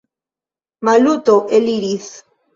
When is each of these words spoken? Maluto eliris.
Maluto 0.89 1.37
eliris. 1.59 2.11